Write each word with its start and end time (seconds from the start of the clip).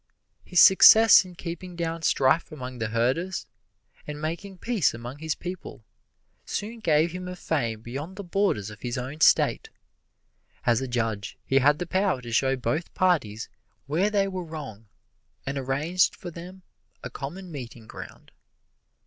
His 0.43 0.59
success 0.59 1.23
in 1.25 1.35
keeping 1.35 1.75
down 1.75 2.01
strife 2.01 2.51
among 2.51 2.79
the 2.79 2.87
herders, 2.87 3.45
and 4.07 4.19
making 4.19 4.57
peace 4.57 4.95
among 4.95 5.19
his 5.19 5.35
people, 5.35 5.83
soon 6.43 6.79
gave 6.79 7.11
him 7.11 7.27
a 7.27 7.35
fame 7.35 7.81
beyond 7.81 8.15
the 8.15 8.23
borders 8.23 8.71
of 8.71 8.81
his 8.81 8.97
own 8.97 9.21
State. 9.21 9.69
As 10.65 10.81
a 10.81 10.87
judge 10.87 11.37
he 11.45 11.59
had 11.59 11.77
the 11.77 11.85
power 11.85 12.19
to 12.23 12.31
show 12.31 12.55
both 12.55 12.91
parties 12.95 13.47
where 13.85 14.09
they 14.09 14.27
were 14.27 14.43
wrong, 14.43 14.87
and 15.45 15.55
arranged 15.59 16.15
for 16.15 16.31
them 16.31 16.63
a 17.03 17.11
common 17.11 17.51
meeting 17.51 17.85
ground. 17.85 18.31